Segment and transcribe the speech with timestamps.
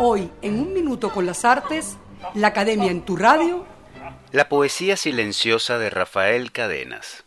[0.00, 1.96] Hoy, en un minuto con las artes,
[2.32, 3.66] la Academia en tu radio.
[4.30, 7.24] La poesía silenciosa de Rafael Cadenas.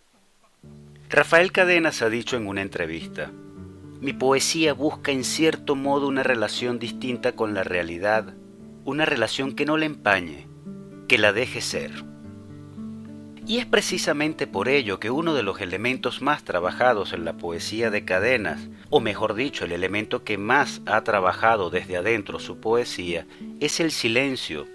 [1.10, 3.30] Rafael Cadenas ha dicho en una entrevista,
[4.00, 8.36] mi poesía busca en cierto modo una relación distinta con la realidad,
[8.86, 10.48] una relación que no la empañe,
[11.10, 11.92] que la deje ser.
[13.48, 17.90] Y es precisamente por ello que uno de los elementos más trabajados en la poesía
[17.90, 23.26] de cadenas, o mejor dicho, el elemento que más ha trabajado desde adentro su poesía,
[23.60, 24.68] es el silencio,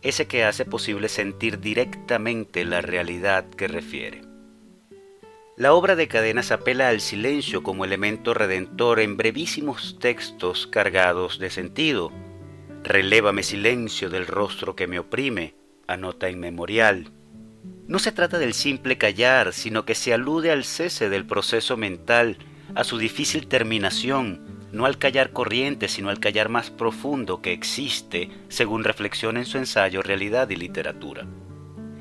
[0.00, 4.22] ese que hace posible sentir directamente la realidad que refiere.
[5.56, 11.50] La obra de cadenas apela al silencio como elemento redentor en brevísimos textos cargados de
[11.50, 12.12] sentido.
[12.82, 15.54] Relévame silencio del rostro que me oprime,
[15.86, 17.10] anota inmemorial
[17.88, 22.38] no se trata del simple callar, sino que se alude al cese del proceso mental,
[22.74, 24.40] a su difícil terminación,
[24.72, 29.58] no al callar corriente, sino al callar más profundo que existe, según reflexiona en su
[29.58, 31.26] ensayo Realidad y Literatura.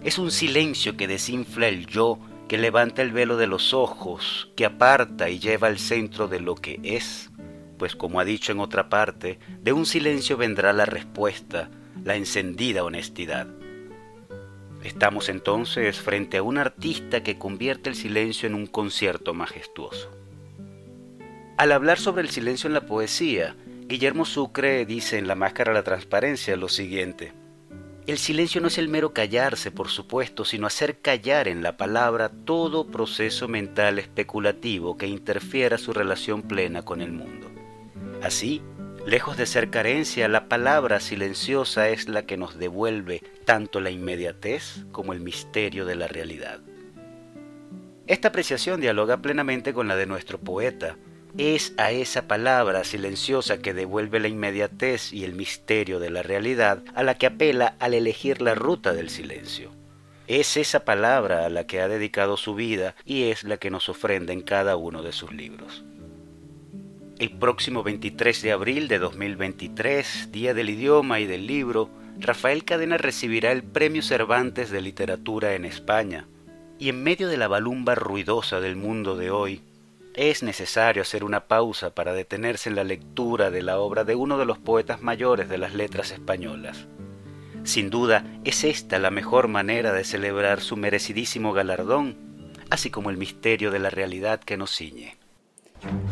[0.03, 4.65] Es un silencio que desinfla el yo, que levanta el velo de los ojos, que
[4.65, 7.31] aparta y lleva al centro de lo que es,
[7.77, 11.69] pues como ha dicho en otra parte, de un silencio vendrá la respuesta,
[12.03, 13.47] la encendida honestidad.
[14.95, 20.09] Estamos entonces frente a un artista que convierte el silencio en un concierto majestuoso.
[21.57, 23.57] Al hablar sobre el silencio en la poesía,
[23.89, 27.33] Guillermo Sucre dice en La Máscara de la Transparencia lo siguiente.
[28.07, 32.29] El silencio no es el mero callarse, por supuesto, sino hacer callar en la palabra
[32.29, 37.51] todo proceso mental especulativo que interfiera su relación plena con el mundo.
[38.23, 38.61] Así,
[39.05, 44.83] Lejos de ser carencia, la palabra silenciosa es la que nos devuelve tanto la inmediatez
[44.91, 46.59] como el misterio de la realidad.
[48.07, 50.97] Esta apreciación dialoga plenamente con la de nuestro poeta.
[51.37, 56.81] Es a esa palabra silenciosa que devuelve la inmediatez y el misterio de la realidad
[56.95, 59.69] a la que apela al elegir la ruta del silencio.
[60.25, 63.87] Es esa palabra a la que ha dedicado su vida y es la que nos
[63.87, 65.83] ofrenda en cada uno de sus libros.
[67.17, 71.89] El próximo 23 de abril de 2023, Día del Idioma y del Libro,
[72.19, 76.27] Rafael Cadena recibirá el Premio Cervantes de Literatura en España.
[76.77, 79.61] Y en medio de la balumba ruidosa del mundo de hoy,
[80.13, 84.37] es necesario hacer una pausa para detenerse en la lectura de la obra de uno
[84.37, 86.85] de los poetas mayores de las letras españolas.
[87.63, 92.17] Sin duda, es esta la mejor manera de celebrar su merecidísimo galardón,
[92.69, 95.15] así como el misterio de la realidad que nos ciñe.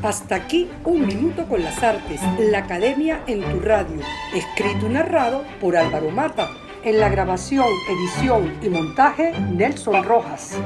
[0.04, 4.02] Hasta aquí un minuto con las artes, la academia en tu radio,
[4.36, 6.50] escrito y narrado por Álvaro Mata,
[6.84, 10.60] en la grabación, edición y montaje Nelson Rojas.